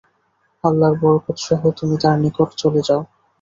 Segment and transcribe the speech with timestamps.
[0.63, 3.01] আল্লাহর বরকত সহ তুমি তার নিকট চলে যাও।